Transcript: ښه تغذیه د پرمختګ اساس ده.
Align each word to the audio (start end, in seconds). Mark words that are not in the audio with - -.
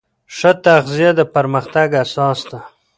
ښه 0.35 0.51
تغذیه 0.63 1.11
د 1.19 1.21
پرمختګ 1.35 1.87
اساس 2.03 2.39
ده. 2.49 2.59